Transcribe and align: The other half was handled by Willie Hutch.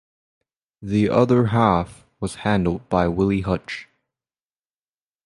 The 0.81 1.11
other 1.11 1.45
half 1.45 2.07
was 2.19 2.37
handled 2.41 2.89
by 2.89 3.07
Willie 3.07 3.41
Hutch. 3.41 3.87